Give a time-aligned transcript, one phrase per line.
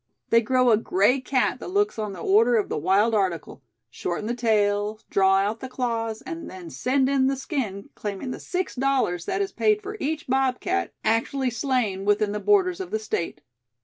[0.31, 3.61] They grow a gray cat that looks on the order of the wild article
[3.91, 8.39] shorten the tail, draw out the claws, and then send in the skin, claiming the
[8.39, 12.97] six dollars that is paid for each bobcat actually slain within the borders of the
[12.97, 13.41] State."